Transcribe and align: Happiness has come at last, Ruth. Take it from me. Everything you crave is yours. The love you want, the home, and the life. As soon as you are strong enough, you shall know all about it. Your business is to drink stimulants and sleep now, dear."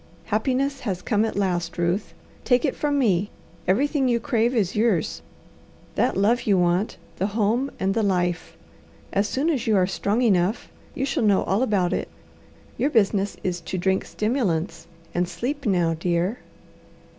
Happiness 0.25 0.79
has 0.79 1.03
come 1.03 1.23
at 1.25 1.35
last, 1.35 1.77
Ruth. 1.77 2.15
Take 2.43 2.65
it 2.65 2.75
from 2.75 2.97
me. 2.97 3.29
Everything 3.67 4.07
you 4.07 4.19
crave 4.19 4.55
is 4.55 4.75
yours. 4.75 5.21
The 5.93 6.11
love 6.17 6.41
you 6.47 6.57
want, 6.57 6.97
the 7.17 7.27
home, 7.27 7.69
and 7.79 7.93
the 7.93 8.01
life. 8.01 8.57
As 9.13 9.27
soon 9.27 9.47
as 9.47 9.67
you 9.67 9.75
are 9.75 9.85
strong 9.85 10.23
enough, 10.23 10.71
you 10.95 11.05
shall 11.05 11.21
know 11.21 11.43
all 11.43 11.61
about 11.61 11.93
it. 11.93 12.09
Your 12.79 12.89
business 12.89 13.37
is 13.43 13.61
to 13.61 13.77
drink 13.77 14.03
stimulants 14.03 14.87
and 15.13 15.29
sleep 15.29 15.67
now, 15.67 15.93
dear." 15.93 16.39